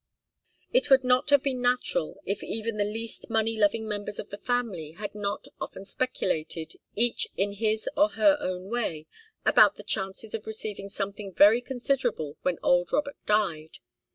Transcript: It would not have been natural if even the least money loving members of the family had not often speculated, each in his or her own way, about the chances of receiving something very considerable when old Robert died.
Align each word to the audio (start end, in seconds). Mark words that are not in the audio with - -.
It 0.73 0.89
would 0.89 1.03
not 1.03 1.29
have 1.29 1.43
been 1.43 1.61
natural 1.61 2.23
if 2.25 2.41
even 2.43 2.77
the 2.77 2.83
least 2.83 3.29
money 3.29 3.55
loving 3.55 3.87
members 3.87 4.17
of 4.17 4.31
the 4.31 4.37
family 4.39 4.93
had 4.93 5.13
not 5.13 5.47
often 5.59 5.85
speculated, 5.85 6.73
each 6.95 7.27
in 7.37 7.51
his 7.53 7.87
or 7.95 8.09
her 8.09 8.35
own 8.39 8.63
way, 8.71 9.05
about 9.45 9.75
the 9.75 9.83
chances 9.83 10.33
of 10.33 10.47
receiving 10.47 10.89
something 10.89 11.31
very 11.31 11.61
considerable 11.61 12.35
when 12.41 12.57
old 12.63 12.91
Robert 12.91 13.17
died. 13.27 13.77